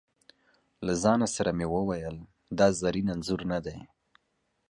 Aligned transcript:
له 0.85 0.93
ځانه 1.03 1.27
سره 1.35 1.49
مې 1.57 1.67
وویل: 1.73 2.17
دا 2.57 2.67
زرین 2.81 3.07
انځور 3.13 3.41
نه 3.51 3.59
دی. 3.65 3.77